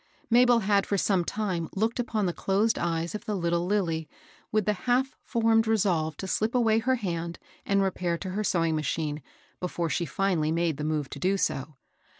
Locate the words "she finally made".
9.91-10.77